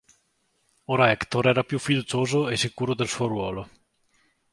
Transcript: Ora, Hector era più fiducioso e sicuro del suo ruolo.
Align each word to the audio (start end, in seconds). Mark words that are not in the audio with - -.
Ora, 0.87 1.11
Hector 1.11 1.45
era 1.45 1.63
più 1.63 1.77
fiducioso 1.77 2.49
e 2.49 2.57
sicuro 2.57 2.95
del 2.95 3.07
suo 3.07 3.27
ruolo. 3.27 3.69